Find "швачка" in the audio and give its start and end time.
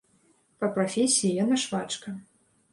1.67-2.19